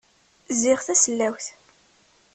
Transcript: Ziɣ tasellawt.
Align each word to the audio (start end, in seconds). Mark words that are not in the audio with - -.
Ziɣ 0.59 0.79
tasellawt. 0.85 1.45